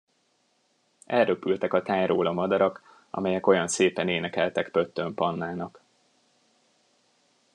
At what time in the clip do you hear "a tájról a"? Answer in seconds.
1.73-2.31